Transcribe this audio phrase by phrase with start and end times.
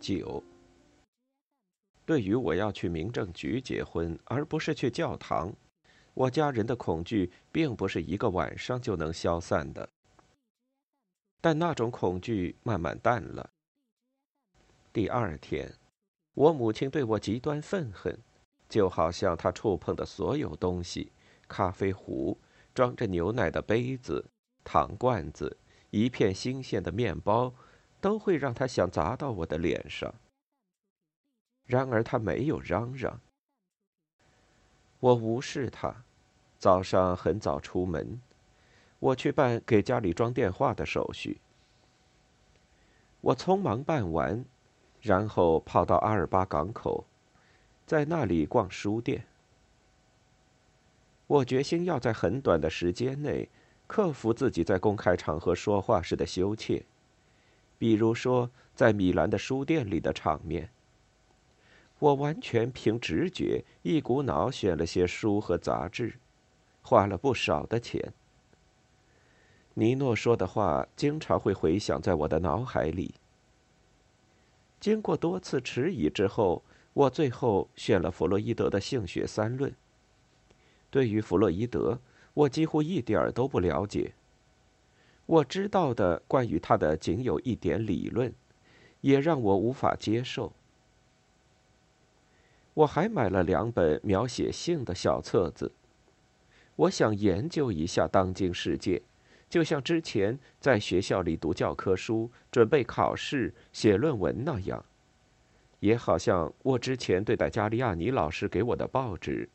[0.00, 0.42] 九。
[2.04, 5.52] 对于我要去民政局结婚，而不是去教堂，
[6.14, 9.88] 我家人的恐惧并不是一个晚上就能消散的。
[11.40, 13.50] 但那种恐惧慢慢淡了。
[14.92, 15.72] 第二天，
[16.34, 18.18] 我母亲对我极端愤恨，
[18.68, 21.12] 就好像她触碰的所有东西——
[21.46, 22.36] 咖啡壶、
[22.74, 24.24] 装着牛奶的杯子、
[24.64, 25.56] 糖罐子、
[25.90, 27.52] 一片新鲜的面包。
[28.00, 30.14] 都会让他想砸到我的脸上。
[31.64, 33.20] 然而他没有嚷嚷。
[35.00, 36.04] 我无视他。
[36.60, 38.20] 早上很早出门，
[38.98, 41.40] 我去办给家里装电话的手续。
[43.20, 44.44] 我匆忙办完，
[45.00, 47.04] 然后跑到阿尔巴港口，
[47.86, 49.24] 在那里逛书店。
[51.28, 53.48] 我决心要在很短的时间内
[53.86, 56.84] 克服自己在公开场合说话时的羞怯。
[57.78, 60.68] 比如说，在米兰的书店里的场面，
[62.00, 66.18] 我完全凭直觉，一股脑选了些书和杂志，
[66.82, 68.12] 花了不少的钱。
[69.74, 73.14] 尼诺说的话经常会回响在我的脑海里。
[74.80, 76.62] 经过多次迟疑之后，
[76.94, 79.70] 我最后选了弗洛伊德的《性学三论》。
[80.90, 82.00] 对于弗洛伊德，
[82.34, 84.14] 我几乎一点都不了解。
[85.28, 88.32] 我知道的关于他的仅有一点理论，
[89.02, 90.50] 也让我无法接受。
[92.72, 95.70] 我还买了两本描写性的小册子，
[96.76, 99.02] 我想研究一下当今世界，
[99.50, 104.82] 就像之前在学校里读教科书、准备考试、写论文那样，
[105.80, 109.46] 也好像我之前对待加利亚尼老师给我的报纸，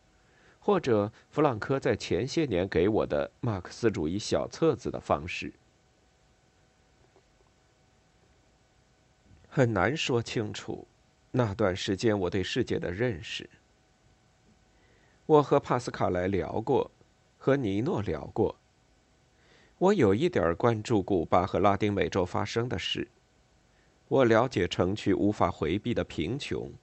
[0.59, 5.51] 或者弗朗科在前些年给我的马克思主义小册子的方式。
[9.55, 10.87] 很难说清楚，
[11.29, 13.47] 那段时间我对世界的认识。
[15.27, 16.89] 我和帕斯卡莱聊过，
[17.37, 18.55] 和尼诺聊过。
[19.77, 23.07] 我有一点关注古巴和拉丁美洲发生的事。
[24.07, 26.73] 我了解城区无法回避的贫穷，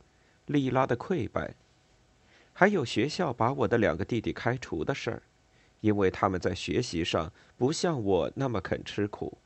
[0.47, 1.53] 利拉的溃败，
[2.53, 5.23] 还有学校把我的两个弟弟开除的事儿，
[5.81, 9.37] 因为他们在学习上不像我那么肯吃苦。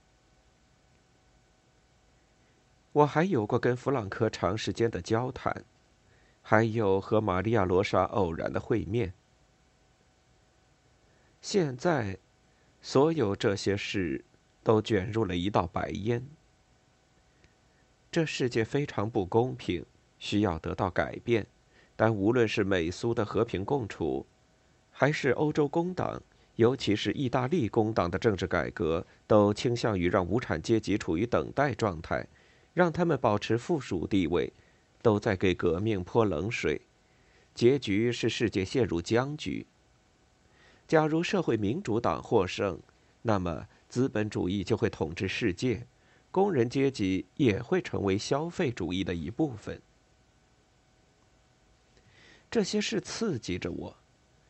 [2.94, 5.64] 我还有过跟弗朗科长时间的交谈，
[6.40, 9.12] 还有和玛利亚·罗莎偶然的会面。
[11.40, 12.16] 现在，
[12.80, 14.24] 所有这些事
[14.62, 16.24] 都卷入了一道白烟。
[18.12, 19.84] 这世界非常不公平，
[20.20, 21.44] 需要得到改变。
[21.96, 24.24] 但无论是美苏的和平共处，
[24.92, 26.22] 还是欧洲工党，
[26.54, 32.24] 尤其是意大利工党的政治改革，都倾向于让无产阶级处于等待状态。
[32.74, 34.52] 让他们保持附属地位，
[35.00, 36.82] 都在给革命泼冷水，
[37.54, 39.64] 结局是世界陷入僵局。
[40.86, 42.78] 假如社会民主党获胜，
[43.22, 45.86] 那么资本主义就会统治世界，
[46.30, 49.80] 工人阶级也会成为消费主义的一部分。
[52.50, 53.96] 这些事刺激着我，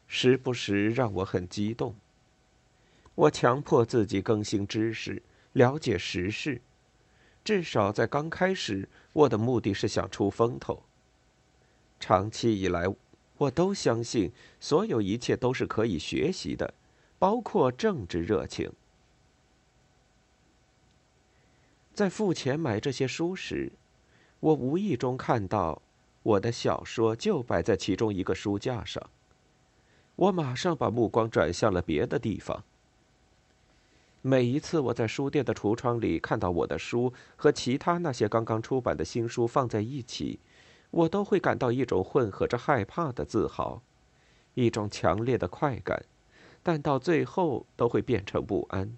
[0.06, 1.94] 时不时让我很激动。
[3.14, 5.22] 我强迫自己更新知识，
[5.52, 6.60] 了解时事。
[7.44, 10.82] 至少在刚开始，我的目的是想出风头。
[12.00, 12.86] 长期以来，
[13.36, 16.72] 我都相信所有一切都是可以学习的，
[17.18, 18.72] 包括政治热情。
[21.92, 23.70] 在付钱买这些书时，
[24.40, 25.80] 我无意中看到
[26.22, 29.10] 我的小说就摆在其中一个书架上，
[30.16, 32.64] 我马上把目光转向了别的地方。
[34.26, 40.40] 每一次我在书店的橱窗里看到我的书和其他那些刚刚出版的新书放在一起，
[40.90, 43.82] 我都会感到一种混合着害怕的自豪，
[44.54, 46.02] 一种强烈的快感，
[46.62, 48.96] 但到最后都会变成不安。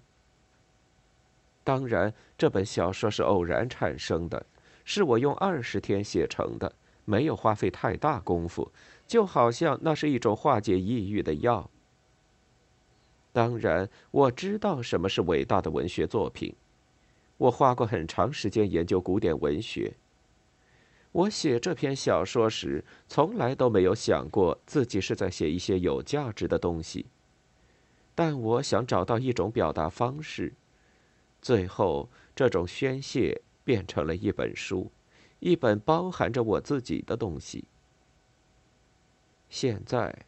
[1.65, 4.45] 当然，这本小说是偶然产生的，
[4.85, 8.71] 是我用二十天写成的，没有花费太大功夫，
[9.05, 11.69] 就好像那是一种化解抑郁的药。
[13.31, 16.55] 当然，我知道什么是伟大的文学作品，
[17.37, 19.93] 我花过很长时间研究古典文学。
[21.11, 27.05] 我写这篇小说时，从来都没有想过自己是在写一些有价值的东西，
[28.13, 30.53] 但我想找到一种表达方式。
[31.41, 34.91] 最后，这种宣泄变成了一本书，
[35.39, 37.65] 一本包含着我自己的东西。
[39.49, 40.25] 现在，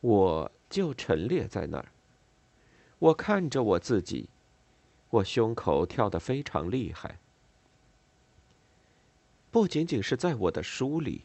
[0.00, 1.92] 我就陈列在那儿。
[2.98, 4.28] 我看着我自己，
[5.10, 7.18] 我胸口跳得非常厉害。
[9.50, 11.22] 不仅仅是在我的书里，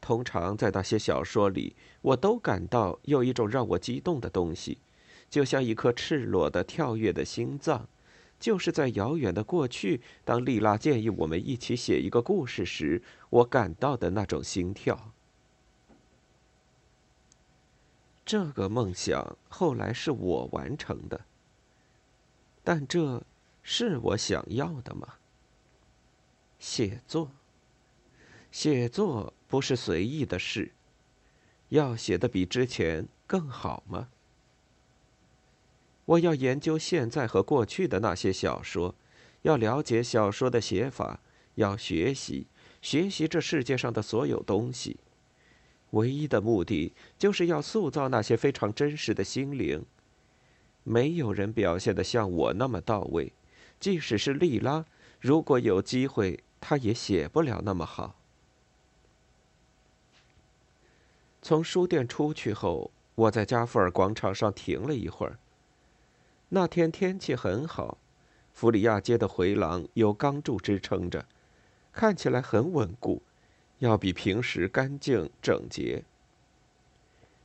[0.00, 4.78] 通常在那些小说里，我都感到有一种让我激动的东西，
[5.28, 7.88] 就像一颗赤裸的跳跃的心脏。
[8.40, 13.00] 就是在遥远的过去，当丽拉建议我们一起写一个故事时，
[13.30, 15.12] 我感到的那种心跳。
[18.24, 21.20] 这个梦想后来是我完成的，
[22.62, 23.22] 但这
[23.62, 25.14] 是我想要的吗？
[26.58, 27.30] 写作，
[28.50, 30.72] 写作不是随意的事，
[31.70, 34.08] 要写的比之前更好吗？
[36.04, 38.94] 我要研究现在和过去的那些小说，
[39.42, 41.20] 要了解小说的写法，
[41.56, 42.46] 要学习
[42.80, 44.98] 学习这世界上的所有东西。
[45.92, 49.86] 唯一的目的就是要塑造那些非常真实的心灵。
[50.84, 53.32] 没有人表现的像我那么到位，
[53.80, 54.84] 即使是莉拉，
[55.20, 58.16] 如果有机会，她也写不了那么好。
[61.40, 65.38] 从书店出去后，我在加富尔广场上停了一会儿。
[66.48, 67.98] 那天天气很好，
[68.52, 71.26] 弗里亚街的回廊有钢柱支撑着，
[71.92, 73.22] 看起来很稳固，
[73.82, 76.04] 要比平时干净整洁。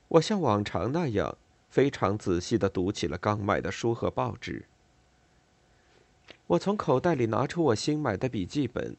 [0.08, 1.36] 我像往常那样
[1.68, 4.66] 非常仔细地读起了刚买的书和报纸。
[6.46, 8.96] 我从口袋里拿出我新买的笔记本，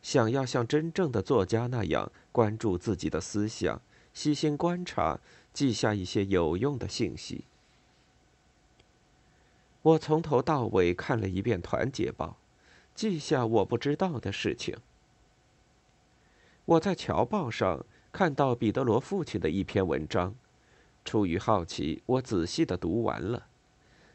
[0.00, 3.82] 想要像真正的作家那样关注自己的思想，
[4.14, 5.18] 细心观察，
[5.52, 7.44] 记下一些有用的信息。
[9.82, 12.38] 我从头到尾看了一遍《团结报》，
[12.94, 14.76] 记下我不知道的事情。
[16.68, 17.82] 我在《侨报》上
[18.12, 20.34] 看到彼得罗父亲的一篇文章，
[21.02, 23.46] 出于好奇，我仔细的读完了，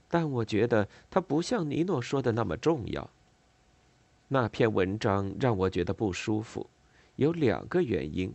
[0.07, 3.09] 但我觉得它不像尼诺说的那么重要。
[4.27, 6.69] 那篇文章让我觉得不舒服，
[7.15, 8.31] 有两个原因。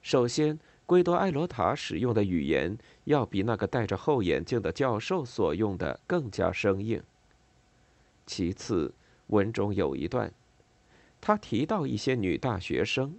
[0.00, 7.02] 首先，圭多·埃罗塔使用的语言要比那个戴着厚眼镜的教授所用的更加生硬。
[8.24, 8.94] 其次，
[9.26, 10.32] 文中有一段，
[11.20, 13.14] 他提到一些女大学生，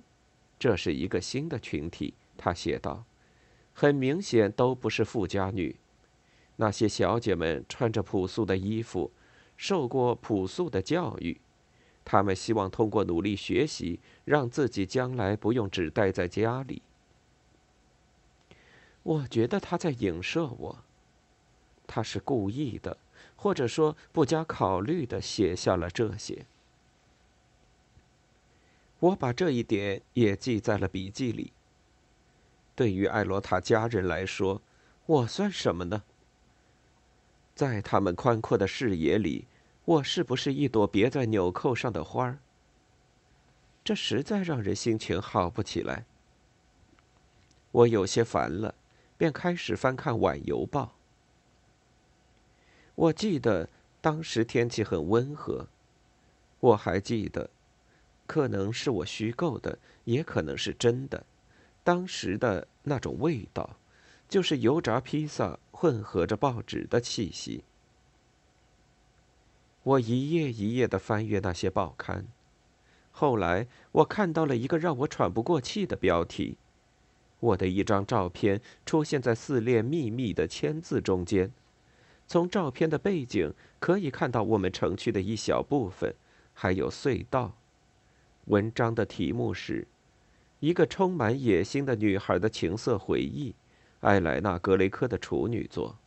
[0.59, 2.13] 这是一个新的群体。
[2.37, 3.03] 他写道
[3.73, 5.75] ：“很明显都不是富家女，
[6.55, 9.11] 那些小姐们穿着朴素的衣服，
[9.55, 11.39] 受过朴素的教育，
[12.05, 16.81] 她们希望通过努力学习，让自己将来不用只待在家里。”
[19.03, 20.77] 我觉得他在影射我。
[21.87, 22.97] 他是故意的，
[23.37, 26.45] 或者说不加考虑的写下了这些。
[28.99, 31.53] 我把这一点也记在了笔记里。
[32.75, 34.61] 对于艾罗塔家人来说，
[35.05, 36.03] 我算什么呢？
[37.55, 39.47] 在他们宽阔的视野里，
[39.85, 42.39] 我是不是一朵别在纽扣上的花儿？
[43.83, 46.05] 这实在让人心情好不起来。
[47.71, 48.75] 我有些烦了。
[49.17, 50.83] 便开始翻看《晚邮报》。
[52.93, 53.67] 我记得
[53.99, 55.67] 当时天气很温和，
[56.59, 57.49] 我还记得，
[58.27, 61.25] 可能是我虚构的，也可能是真的。
[61.83, 63.77] 当时的那种味道，
[64.27, 67.63] 就是油炸披萨混合着报纸的气息。
[69.83, 72.27] 我一页一页的翻阅那些报刊，
[73.11, 76.57] 后来我看到了一个让我喘不过气的标题。
[77.39, 81.53] 我的一张照片出现在四列密密的签字中间，
[82.27, 86.13] 从照片的背景可以看到我们城区的一小部分，
[86.53, 87.55] 还有隧道。
[88.47, 89.81] 文章的题目是
[90.59, 93.51] 《一个充满野心的女孩的情色回忆》，
[93.99, 95.97] 艾莱娜·格雷科的处女作。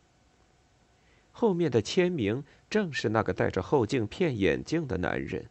[1.31, 5.49] 后面的签名正是那个戴着后镜片眼镜的男人。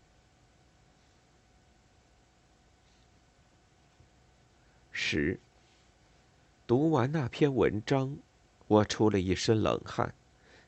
[4.91, 5.39] 十。
[6.67, 8.17] 读完那篇文章，
[8.67, 10.15] 我出了一身冷汗，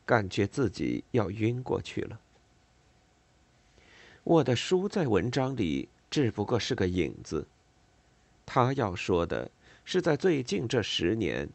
[0.04, 2.18] 感觉自己要晕过去了。
[4.24, 7.46] 我的书在文章里只不过是个影子。
[8.44, 9.50] 他要说的
[9.82, 11.48] 是，在最近这十年，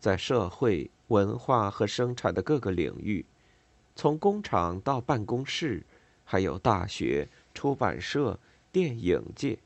[0.00, 3.24] 在社会、文化和生产的各个领域，
[3.94, 5.84] 从工厂到办公室，
[6.24, 8.36] 还有大学、出版社、
[8.72, 9.56] 电影界，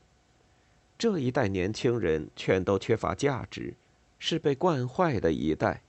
[0.99, 3.73] 这一代年轻人全都缺乏价值，
[4.19, 5.81] 是被惯坏的一代，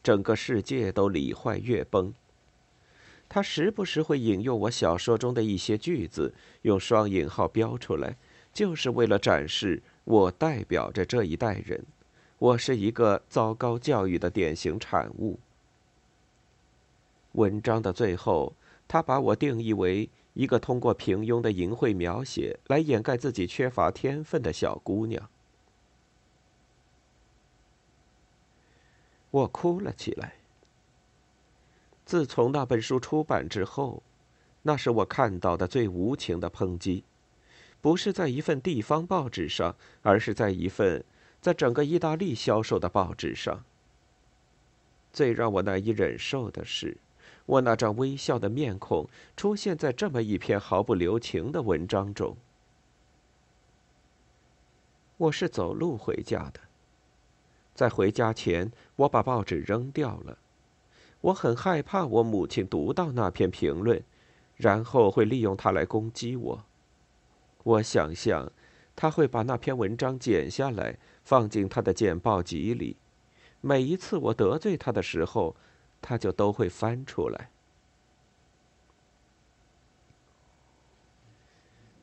[0.00, 2.14] 整个世界都礼坏乐崩。
[3.32, 8.16] 他时不时会引用我小说中的一些句子，用双引号标出来，
[8.52, 9.80] 就是为了展示。
[10.02, 11.84] 我代表着这一代人，
[12.38, 15.38] 我是一个糟糕教育的典型产物。
[17.32, 18.52] 文章的最后，
[18.88, 25.30] 他把我定义为一个通过平庸的淫秽描写来掩盖自己缺乏天分的小姑娘。
[29.30, 30.39] 我哭了起来。
[32.10, 34.02] 自从那本书出版之后，
[34.62, 37.04] 那是我看到的最无情的抨击。
[37.80, 41.04] 不是在一份地方报纸上，而是在一份
[41.40, 43.62] 在整个意大利销售的报纸上。
[45.12, 46.96] 最让我难以忍受的是，
[47.46, 52.36] 我那张微笑的面孔出现在这么一篇毫不留情的文章中。
[55.16, 56.58] 我是走路回家的，
[57.72, 60.36] 在回家前，我把报纸扔掉了。
[61.22, 64.02] 我很害怕我母亲读到那篇评论，
[64.56, 66.64] 然后会利用它来攻击我。
[67.62, 68.50] 我想象，
[68.96, 72.96] 他会把那篇文章剪下来，放进他的简报集里。
[73.60, 75.54] 每一次我得罪他的时候，
[76.00, 77.50] 他就都会翻出来。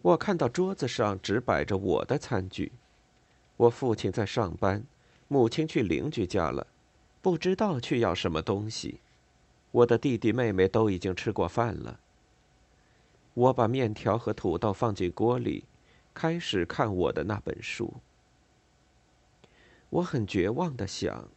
[0.04, 2.72] 我看到桌子上只摆着我的餐具。
[3.58, 4.86] 我父亲在上班，
[5.28, 6.68] 母亲去邻居家了，
[7.20, 9.02] 不知道去要什么东西。
[9.78, 12.00] 我的弟弟妹妹都已经吃过饭了。
[13.36, 15.66] 我把面条和土豆放进锅里，
[16.16, 17.94] 开始看我的那本书。
[19.90, 21.30] 我很绝望的想，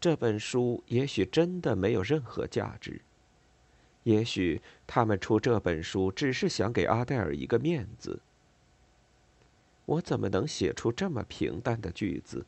[0.00, 3.02] 这本书也许真的没有任何价值，
[4.04, 8.22] 也许他们出这本书只是想给阿黛尔一个面子。
[9.84, 12.46] 我怎么能写出这么平淡的句子，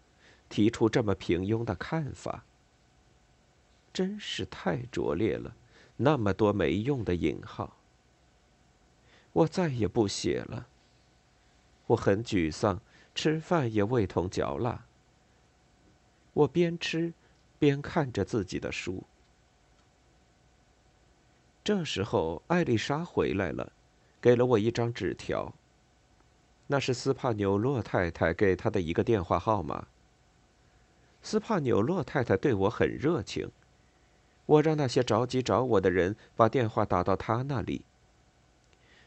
[0.49, 2.47] 提出这么平庸的看法？
[3.97, 5.57] 真是太拙劣了，
[5.97, 7.79] 那么多没用的引号。
[9.33, 10.67] 我再也不写了。
[11.87, 12.79] 我很沮丧，
[13.15, 14.85] 吃饭也味同嚼蜡。
[16.35, 17.15] 我边吃，
[17.59, 19.03] 边看着自己的书。
[21.65, 23.73] 这时候，艾丽莎回来了，
[24.21, 25.55] 给了我一张纸条。
[26.67, 29.87] 那是斯帕纽洛太太给她的一个电话号码。
[31.23, 33.51] 斯帕纽洛太太对我很热情，
[34.47, 37.85] 我让那些着急找我的人把电话打到他那里。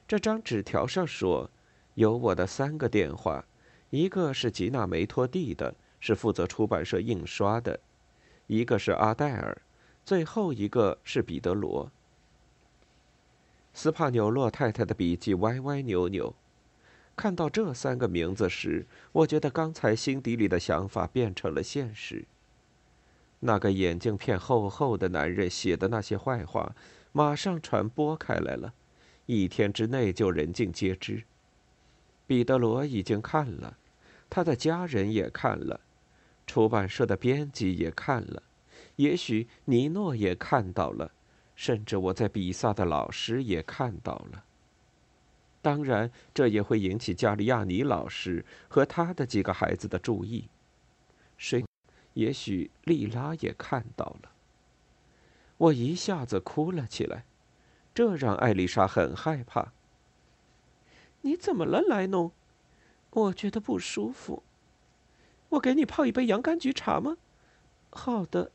[0.08, 1.50] 这张纸条上说，
[1.96, 3.46] 有我的三个电话，
[3.90, 7.80] 一个是吉娜梅托蒂的，是负责出版社印刷的；
[8.48, 9.62] 一个是阿黛尔，
[10.06, 11.92] 最后一个是彼得罗。
[13.74, 16.34] 斯帕纽洛太太的笔记歪歪扭扭。
[17.16, 22.26] 看到这三个名字时，我觉得刚才心底里的想法变成了现实。
[23.40, 26.76] 那个眼镜片厚厚的男人写的那些坏话，
[27.12, 28.74] 马上传播开来了。
[29.26, 31.24] 一天之内就人尽皆知。
[32.28, 33.78] 彼得罗已经看了，
[34.30, 35.80] 他的家人也看了，
[36.46, 38.44] 出版社的编辑也看了，
[38.98, 41.12] 也许尼诺也看到了，
[41.56, 44.44] 甚至我在比萨的老师也看到了。
[45.62, 50.48] 当然，这也会引起加利亚尼老师和他的几个孩子的注意。
[51.38, 51.64] 谁？
[52.14, 54.32] 也许莉拉也看到了。
[55.58, 57.26] 我一下子哭了起来。
[57.92, 59.74] 这让艾丽莎很害怕。
[61.22, 62.32] 你怎么了，莱农？
[63.10, 64.44] 我觉得不舒服。
[65.50, 67.18] 我给你泡一杯洋甘菊茶吗？
[67.90, 68.52] 好的。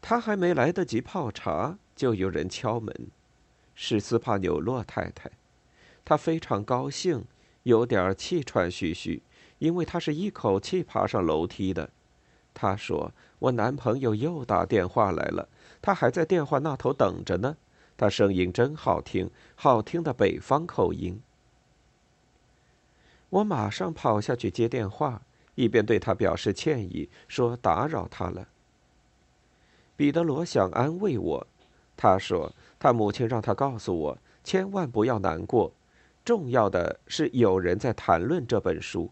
[0.00, 3.08] 他还没来得及泡茶，就有人敲门，
[3.74, 5.30] 是斯帕纽洛太太。
[6.04, 7.26] 她非常高兴，
[7.64, 9.22] 有点气喘吁吁，
[9.64, 11.88] 因为他是一口气爬上楼梯的。
[12.52, 15.48] 他说：“我男朋友又打电话来了。”
[15.80, 17.56] 他还在电话那头等着呢，
[17.96, 21.18] 他声音真好听，好听的北方口音。
[23.30, 25.22] 我马上跑下去接电话，
[25.54, 28.46] 一边对他表示歉意，说打扰他了。
[29.96, 31.46] 彼得罗想安慰我，
[31.96, 35.72] 他说他母亲让他告诉我，千万不要难过，
[36.22, 39.10] 重要的是有人在谈论这本书。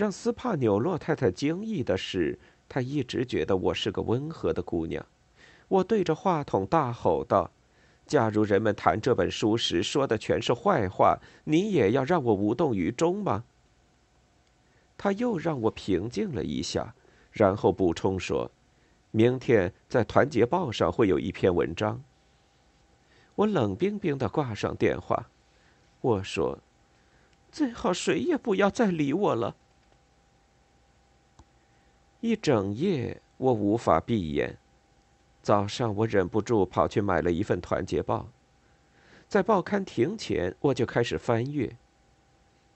[0.00, 2.38] 让斯帕纽洛太太惊异的是。
[2.70, 5.04] 她一直觉得我是个温和的姑娘，
[5.68, 7.50] 我对着话筒大吼道
[8.06, 13.44] ：“假如人们谈这本书时说的全是坏话，你也要让我无动于衷吗？
[14.96, 16.94] 他又让我平静了一下，
[17.32, 18.50] 然后补充说
[19.10, 22.02] ：“明天在《团结报》上会有一篇文章。”
[23.34, 25.28] 我冷冰冰的挂上电话，
[26.00, 26.60] 我说
[27.50, 29.56] ：“最好谁也不要再理我了。”
[32.20, 34.58] 一整夜我无法闭眼。
[35.42, 38.18] 早上我忍不住跑去买了一份《团结报》，
[39.26, 41.74] 在报刊亭前我就开始翻阅。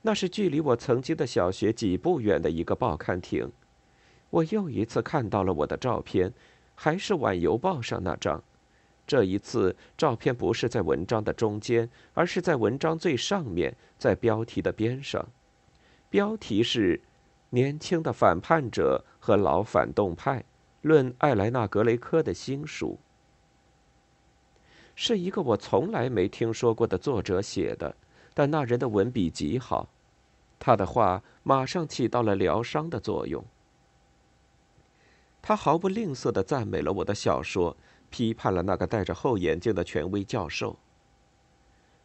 [0.00, 3.52] 那是距离我曾经的小学几步远的一个报刊亭。
[4.30, 6.32] 我又一次看到了我的照片，
[6.74, 8.42] 还是《晚邮报》上那张。
[9.06, 15.28] 这一次，照片不是在文章的中间，而是在文章最上面，在标题的边上。
[16.08, 16.98] 标题是
[17.54, 20.44] “年轻的反叛者和老反动派
[20.82, 22.98] 论艾莱娜·格雷科的新书”，
[24.96, 27.94] 是一个我从来没听说过的作者写的，
[28.34, 29.88] 但那人的文笔极好，
[30.58, 33.44] 他的话马上起到了疗伤的作用。
[35.40, 37.76] 他毫不吝啬的赞美了我的小说。
[38.10, 40.78] 批判了那个戴着厚眼镜的权威教授。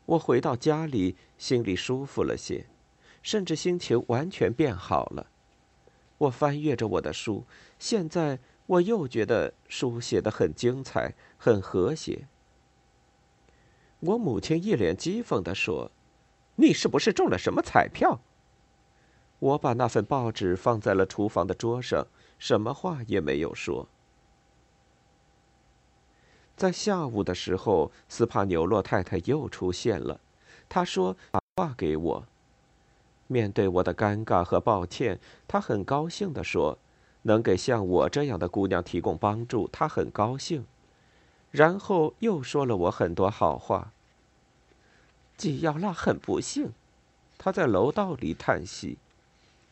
[0.07, 2.65] 我回到家里，心里舒服了些，
[3.21, 5.27] 甚至心情完全变好了。
[6.19, 7.45] 我翻阅着我的书，
[7.79, 12.27] 现在我又觉得书写的很精彩，很和谐。
[14.01, 15.91] 我母亲一脸讥讽地说
[16.55, 18.19] ：“你是不是中了什么彩票？”
[19.39, 22.07] 我把那份报纸放在了厨房的桌上，
[22.37, 23.87] 什么话也没有说。
[26.57, 30.19] 在下午的时候，斯帕纽洛太太又出现了。
[30.67, 32.27] 她说：“把话给我。”
[33.31, 36.79] 面对我的尴尬和抱歉，他很高兴地说
[37.21, 40.65] ：“能给像我这样的姑娘提供帮助，他很高兴。”
[41.51, 43.91] 然后又说了我很多好话。
[45.37, 46.73] 吉奥拉很不幸，
[47.37, 48.97] 他在楼道里叹息。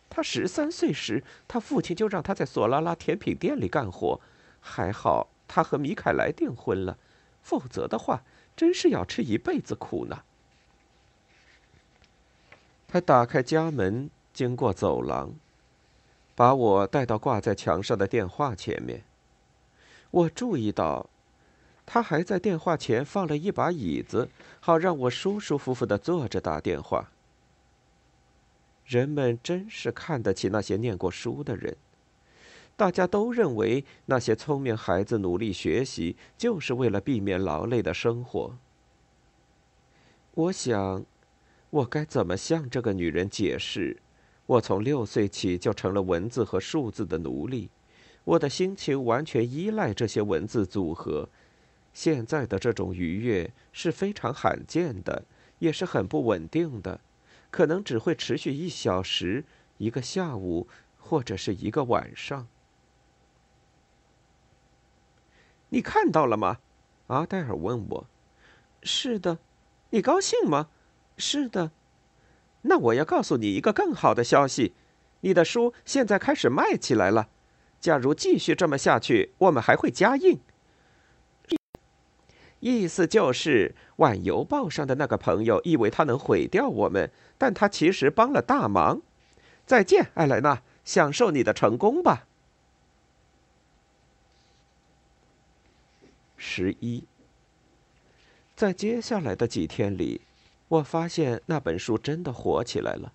[0.08, 4.22] 他十三岁时，他父亲就让他在索拉拉甜品店里干活，
[4.62, 5.30] 还好。
[5.48, 6.98] 他和米凯莱订婚了，
[7.42, 8.22] 否则的话，
[8.56, 10.24] 真是要吃一辈子苦呢。
[12.88, 15.34] 他打开家门，经过走廊，
[16.36, 19.04] 把我带到挂在墙上的电话前面。
[20.10, 21.10] 我注意到，
[21.86, 24.30] 他还在电话前放了一把椅子，
[24.62, 27.12] 好让我舒舒服服的坐着打电话。
[28.86, 31.76] 人们真是看得起那些念过书的人。
[32.78, 38.56] 大家都认为那些聪明孩子努力学习，就是为了避免劳累的生活。
[40.36, 41.04] 我想，
[41.70, 43.98] 我该怎么向这个女人解释？
[44.46, 47.70] 我从六岁起就成了文字和数字的奴隶，
[48.24, 51.28] 我的心情完全依赖这些文字组合。
[51.94, 55.26] 现在的这种愉悦是非常罕见的，
[55.60, 57.02] 也是很不稳定的，
[57.52, 59.44] 可能只会持续一小时、
[59.78, 62.48] 一个下午，或者是一个晚上。
[65.70, 66.60] 你看到了吗？
[67.08, 68.06] 阿黛尔问我。
[68.84, 69.40] 是的。
[69.90, 70.70] 你高兴吗？
[71.18, 71.72] 是的。
[72.64, 74.74] 那我要告诉你一个更好的消息：
[75.22, 77.30] 你的书现在开始卖起来了。
[77.80, 80.40] 假如继续这么下去，我们还会加印。
[82.60, 89.02] 意思就是，《晚邮报》上的那个朋友以为他能毁掉我们，但他其实帮了大忙。
[89.66, 92.26] 再见，艾莱娜，享受你的成功吧。
[96.36, 97.04] 十一，
[98.56, 100.22] 在接下来的几天里，
[100.68, 103.14] 我发现那本书真的火起来了。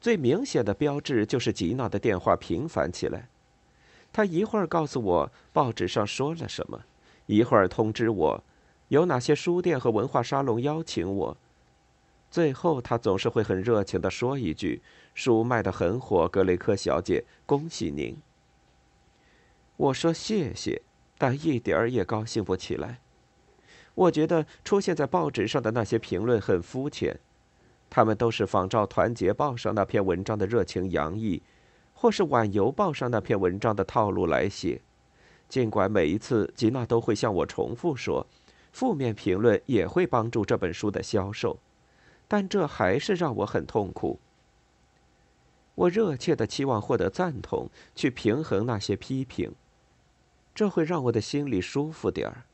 [0.00, 3.28] 最明显的标志就是吉娜的电话频繁起来。
[4.12, 6.84] 她一会儿告诉我报纸上说了什么，
[7.26, 8.44] 一会儿通知我
[8.88, 11.36] 有哪些书店和文化沙龙邀请我。
[12.30, 14.82] 最后，她总是会很热情地说一句
[15.14, 18.16] ：“书卖得很火，格雷科小姐，恭喜您。”
[19.76, 20.82] 我说：“谢谢。”
[21.18, 22.98] 但一点儿也高兴不起来。
[23.96, 27.18] 我觉得出现在报纸上的那些评论很肤浅，
[27.88, 31.42] 他们都是仿照《团结报》上那篇文章的热情洋溢，
[31.94, 34.80] 或是《晚邮报》上那篇文章的套路来写。
[35.48, 38.26] 尽管每一次吉娜都会向我重复说，
[38.70, 41.58] 负面评论也会帮助这本书的销售，
[42.28, 44.18] 但这还是让我很痛苦。
[45.74, 49.54] 我热切的期望获得赞同，去平衡那些批评。
[50.54, 52.44] 这会让我的心里舒服点儿。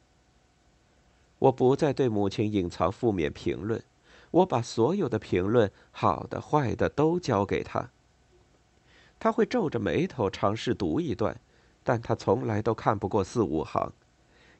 [1.42, 3.82] 我不再对母亲隐藏负面评论，
[4.30, 7.90] 我把所有的评论，好的、坏的，都交给他。
[9.18, 11.40] 他会皱着眉头尝试读一段，
[11.82, 13.92] 但他从来都看不过四五行，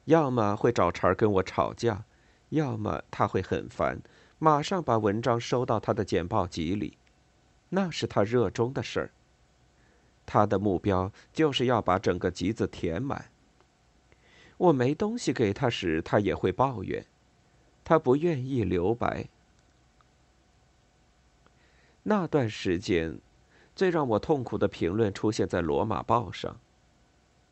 [0.05, 2.03] 要么会找茬跟我吵架，
[2.49, 4.01] 要么他会很烦，
[4.37, 6.97] 马上把文章收到他的简报集里，
[7.69, 9.11] 那是他热衷的事儿。
[10.25, 13.29] 他的目标就是要把整个集子填满。
[14.57, 17.05] 我没东西给他时，他也会抱怨，
[17.83, 19.27] 他不愿意留白。
[22.03, 23.19] 那段时间，
[23.75, 26.59] 最让我痛苦的评论出现在《罗马报》上。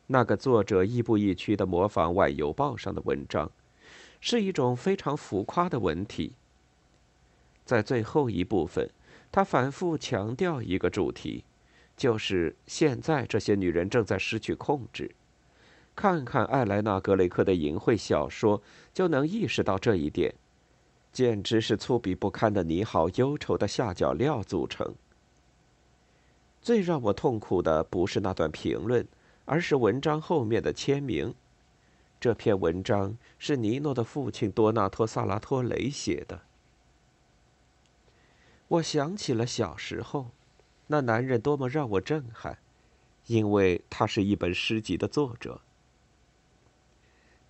[0.08, 3.50] 那个作者亦步亦趋的模仿《外邮报》上的文章，
[4.20, 6.32] 是一种非常浮夸的文体。
[7.64, 8.90] 在最后一部分，
[9.30, 11.44] 他反复强调一个主题，
[11.96, 15.14] 就是现在这些女人正在失去控制。
[15.94, 18.62] 看看艾莱娜·格雷克的淫秽小说，
[18.94, 20.34] 就能意识到这一点。
[21.12, 24.94] 简直是粗鄙不堪的你好忧愁的下脚料组成。
[26.62, 29.06] 最让我痛苦的不是那段评论，
[29.44, 31.34] 而是文章后面的签名。
[32.18, 36.40] 这篇文章是尼诺的父亲多纳托·萨拉托雷写的。
[38.68, 40.30] 我想起了小时候，
[40.86, 42.56] 那男人多么让我震撼，
[43.26, 45.60] 因为他是一本诗集的作者。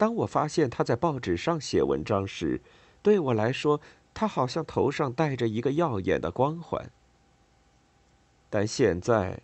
[0.02, 2.60] 当我发现他在报纸上写文章时，
[3.04, 3.80] 对我来说，
[4.12, 6.90] 他好像头上戴着一个耀眼的光环。
[8.50, 9.42] 但现在，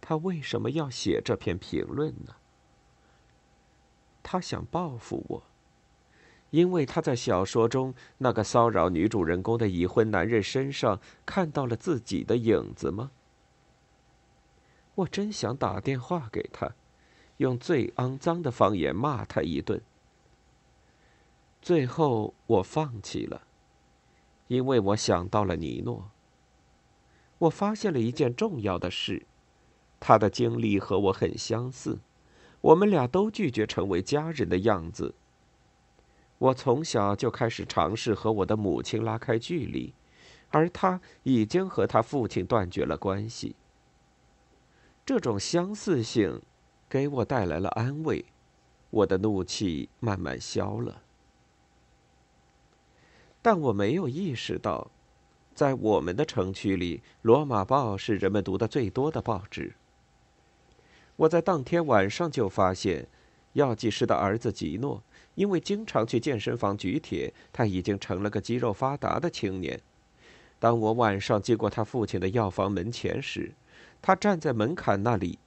[0.00, 2.34] 他为什么要写这篇评论呢？
[4.24, 5.44] 他想报复我，
[6.50, 13.12] 因为他在小说中那个骚扰女主人公的已婚男人身上看到了自己的影子吗？
[14.96, 16.72] 我真想打电话给他，
[17.36, 19.80] 用最肮脏的方言骂他一顿。
[21.62, 23.42] 最后，我放弃了，
[24.48, 26.10] 因为我想到了尼诺。
[27.38, 29.24] 我发现了一件重要的事：
[30.00, 32.00] 他的经历和我很相似，
[32.60, 35.14] 我们俩都拒绝成为家人的样子。
[36.38, 39.94] 我从小就开始尝试和我的母亲拉开距离，
[40.50, 43.54] 而他已经和他父亲断绝了关系。
[45.06, 46.42] 这种相似性
[46.88, 48.24] 给我带来了安慰，
[48.90, 51.02] 我的怒气慢慢消了。
[53.42, 54.88] 但我没有意识到，
[55.52, 59.74] 在我们的城区里，《罗马报》是人们读的最多的报纸。
[61.16, 63.08] 我在当天晚上就发现，
[63.54, 65.02] 药剂师的儿子吉诺，
[65.34, 69.80] 因为经常去健身房举铁，他已经成了个肌肉发达的青年。
[70.58, 73.52] 当我晚上经过他父亲的药房门前时，
[74.00, 75.38] 他站在门槛那里，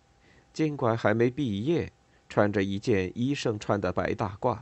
[0.52, 1.92] 尽管还没毕业，
[2.28, 4.60] 穿着一件医生穿的白大褂。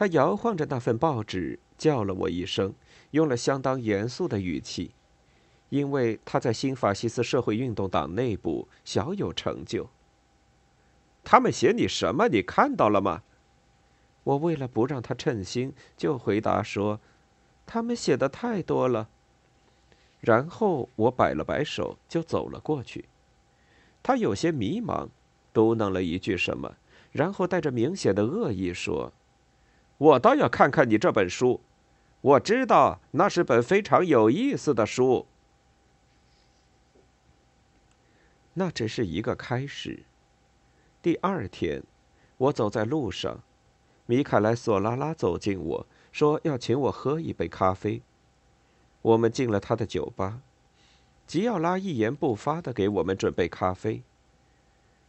[0.00, 2.72] 他摇晃着那份报纸，叫了我一声，
[3.10, 4.92] 用了相当严肃的语气，
[5.68, 9.90] 因为他在新法西斯社会运动党内部小有成就。
[11.22, 12.28] 他们写你什么？
[12.28, 13.22] 你看到了吗？
[14.24, 16.98] 我为了不让他称心，就回答说
[17.66, 19.10] ：“他们写的太多了。”
[20.20, 23.04] 然后我摆了摆手，就走了过去。
[24.02, 25.10] 他有些迷茫，
[25.52, 26.76] 嘟囔了一句什么，
[27.12, 29.12] 然后带着明显的恶意说。
[30.00, 31.60] 我倒要看看你这本书，
[32.22, 35.26] 我知道那是本非常有意思的书。
[38.54, 40.04] 那只是一个开始。
[41.02, 41.82] 第二天，
[42.38, 43.40] 我走在路上，
[44.06, 48.00] 米凯莱·索拉拉走近我说要请我喝一杯咖啡。
[49.02, 50.40] 我们进了他的酒吧，
[51.26, 54.02] 吉奥拉一言不发的给我们准备咖啡。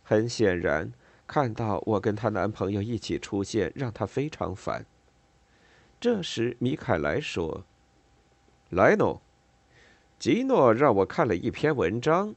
[0.04, 0.92] 很显然。
[1.32, 4.86] 看到我跟她男朋友一起出现，让她非常烦。
[5.98, 7.64] 这时，米凯莱说
[8.70, 9.22] ：“莱诺，
[10.20, 12.36] 吉诺让我看了一篇文章，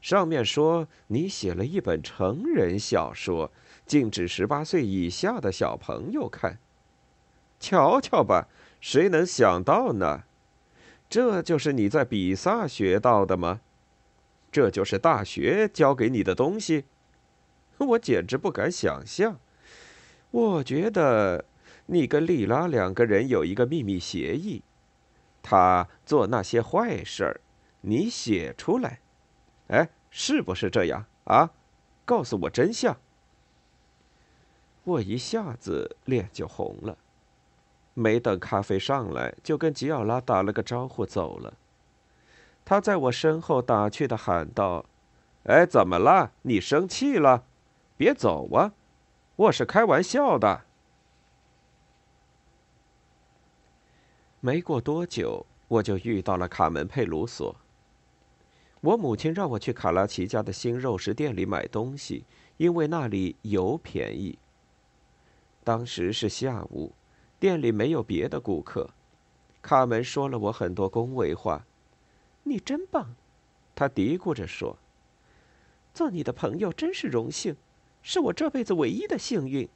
[0.00, 3.52] 上面说你写了一本成人小说，
[3.84, 6.58] 禁止十八岁以下的小朋友看。
[7.58, 8.48] 瞧瞧吧，
[8.80, 10.22] 谁能想到呢？
[11.10, 13.60] 这就是你在比萨学到的吗？
[14.50, 16.86] 这就是大学教给你的东西？”
[17.86, 19.38] 我简直不敢想象。
[20.30, 21.44] 我觉得
[21.86, 24.62] 你跟莉拉两个人有一个秘密协议，
[25.42, 27.40] 他做那些坏事儿，
[27.80, 29.00] 你写出来，
[29.68, 31.50] 哎，是不是这样啊？
[32.04, 32.96] 告诉我真相。
[34.84, 36.96] 我一下子脸就红了，
[37.94, 41.54] 没等咖啡上来，就跟吉奥拉打了个招呼走了。
[42.64, 44.86] 他在我身后打趣的喊道
[45.44, 46.32] ：“哎，怎么了？
[46.42, 47.44] 你生气了？”
[48.00, 48.72] 别走啊！
[49.36, 50.62] 我是开玩笑的。
[54.40, 57.54] 没过多久，我就遇到了卡门·佩鲁索。
[58.80, 62.24] 我母亲让我去卡拉奇家的新肉食店里买东西，
[62.56, 64.38] 因为那里油便宜。
[65.62, 66.92] 当时是下午，
[67.38, 68.88] 店里没有别的顾客。
[69.60, 71.66] 卡门说了我很多恭维话。
[72.44, 73.14] 你真棒，
[73.74, 74.78] 他嘀咕着说。
[75.92, 77.54] 做你的朋友真是荣幸，
[78.02, 79.68] 是我这辈子唯一的幸运。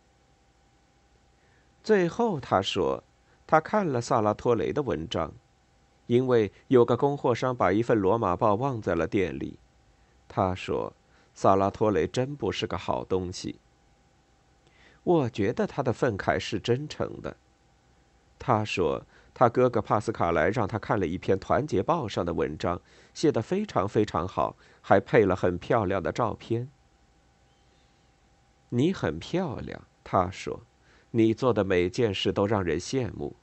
[1.83, 3.03] 最后他说，
[3.47, 5.33] 他看了萨拉托雷的文章，
[6.07, 9.59] 因为有个供货商把一份罗马报忘在了店里。
[10.29, 10.93] 他说，
[11.35, 13.59] 萨拉托雷真不是个好东西。
[15.03, 17.37] 我觉得他的愤慨是真诚的。
[18.39, 19.05] 他说。
[19.37, 22.81] 他哥哥帕斯卡莱让他看了一篇《团结报》上的文章，
[23.13, 26.69] 写得非常非常好，还配了很漂亮的照片。
[28.77, 30.61] 你很漂亮，他说，
[31.13, 33.37] 你做的每件事都让人羡慕。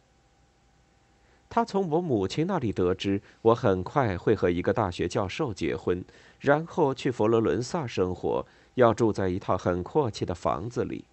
[1.49, 6.03] 他从我母亲那里得知，我很快会和一个大学教授结婚，
[6.37, 11.05] 然后去佛罗伦萨生活，要住在一套很阔气的房子里。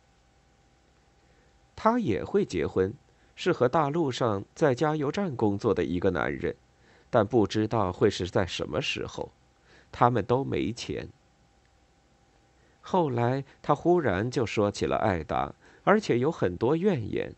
[1.77, 2.93] 他也会结婚。
[3.41, 6.57] 是和大陆上在加油站工作的一个男人，
[7.09, 9.31] 但不知道会是在什么时候。
[9.93, 11.09] 他们都没钱。
[12.90, 17.35] 后来他忽然就说起了艾达，而且有很多怨言。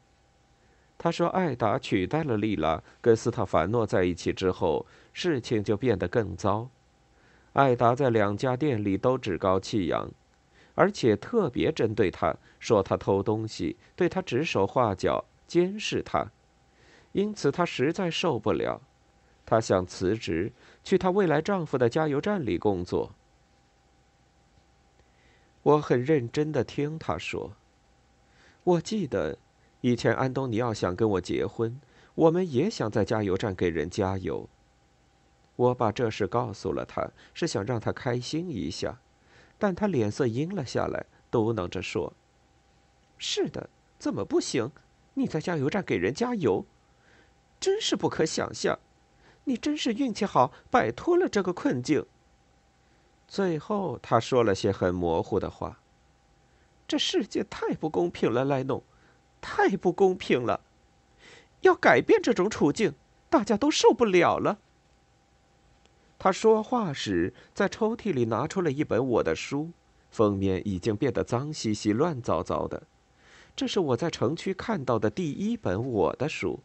[0.97, 6.69] 他说艾达取代了丽拉，跟斯特凡诺在一起之后，事情就变得更糟。
[7.55, 10.09] 艾达在两家店里都趾高气扬，
[10.77, 15.25] 而且特别针对他，说他偷东西，对他指手画脚。
[15.49, 16.31] 监视他，
[17.11, 18.81] 因此她实在受不了。
[19.45, 20.53] 她想辞职，
[20.85, 23.13] 去她未来丈夫的加油站里工作。
[25.63, 27.53] 我很认真的听他说。
[28.65, 29.39] 我记得，
[29.81, 31.81] 以前安东尼奥想跟我结婚，
[32.15, 34.49] 我们也想在加油站给人加油。
[35.57, 38.99] 我把这事告诉了他，是想让他开心一下，
[39.59, 42.15] 但他脸色阴了下来，嘟囔着说
[43.19, 43.69] ：“是的，
[43.99, 44.71] 怎么不行？”
[45.15, 46.65] 你在加油站给人加油，
[47.59, 48.79] 真是不可想象！
[49.45, 52.07] 你真是运气好，摆脱了这个困境。
[53.31, 55.79] 最后，他说了些很模糊的话
[56.89, 58.83] ：“这世界太不公平了，莱农，
[59.41, 60.61] 太不公平了！
[61.61, 62.93] 要改变这种处境，
[63.29, 64.59] 大家都受不了了。”
[66.19, 69.71] 他说话时，在抽屉里拿出了一本我的书，
[70.11, 72.83] 封面已经变得脏兮兮、乱糟糟的。
[73.55, 76.59] 这是我在城区看到的第一本我的书。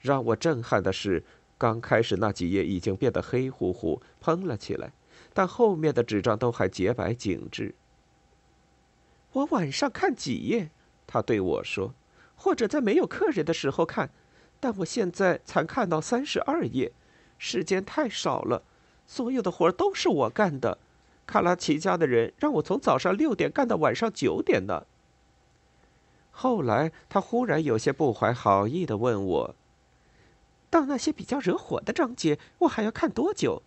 [0.00, 1.22] 让我震撼的是，
[1.56, 4.92] 刚开始那几页已经变得黑乎乎、蓬了起来，
[5.34, 7.74] 但后面的纸张都还洁白紧致。
[9.32, 10.70] 我晚上看几页，
[11.06, 11.92] 他对我说，
[12.36, 14.08] 或者在没有客人的时候看，
[14.60, 16.92] 但我现在才看到三十二页，
[17.36, 18.62] 时间太少了。
[19.06, 20.78] 所有的活都是我干的，
[21.26, 24.86] 卡拉奇家的人让我从早上六点干到晚上九点呢。
[26.30, 29.54] 后来，他忽然有些不怀好意的问我
[30.70, 33.62] ：“到那些比较惹火的章节，我还要看多久？”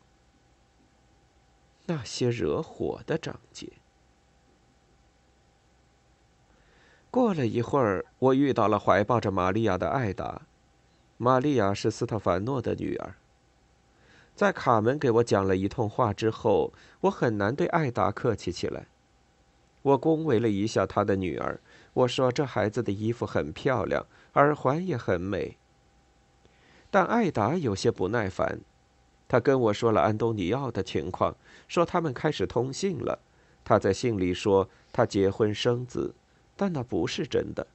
[1.88, 3.74] 那些惹火的章节。
[7.10, 10.44] 过了一会儿，我遇到了怀抱着玛利亚的艾达。
[11.18, 13.16] 玛利亚是斯特凡诺的女儿。
[14.36, 16.72] 在卡门给我讲了一通话之后，
[17.02, 18.86] 我很难对艾达客气起来。
[19.82, 21.60] 我恭维了一下他的女儿。
[21.94, 25.58] 我说：“这孩子的衣服很漂亮，耳环也很美。”
[26.92, 28.60] 但艾达有些不耐烦，
[29.28, 31.36] 他跟我说了安东尼奥的情况，
[31.68, 33.20] 说他们开始通信了。
[33.66, 36.16] 他在信里说他结婚生子，
[36.56, 37.68] 但那不是真的。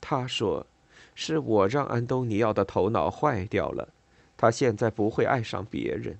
[0.00, 0.66] 他说
[1.14, 3.88] ：“是我让安东尼奥的头脑坏掉了，
[4.36, 6.18] 他现在不会爱上别人。”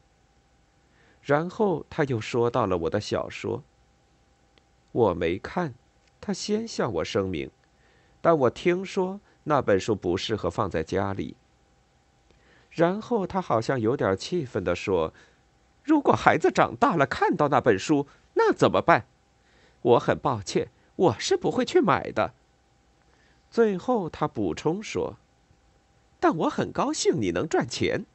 [1.22, 3.62] 然后他又说到了我的小说，
[4.92, 5.74] 我没看。
[6.20, 7.50] 他先向我声明，
[8.20, 11.34] 但我听说那本书不适合放在家里。
[12.70, 15.12] 然后他好像有点气愤地说
[15.84, 19.06] ：“如果孩子长大了看到那本书，那怎么办？”
[19.82, 22.34] 我很抱歉，我是不会去买的。
[23.50, 25.16] 最后他补充说
[26.20, 28.06] ：“但我很高兴你能赚钱，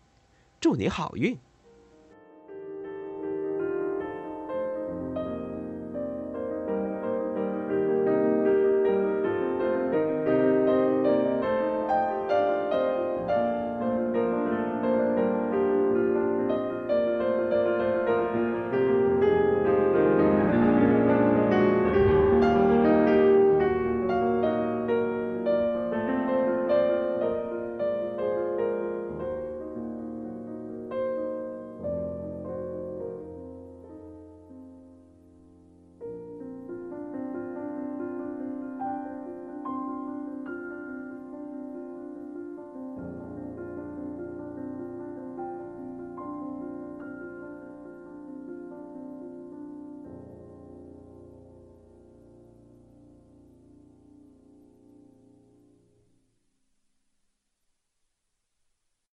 [0.62, 1.38] 祝你好运。”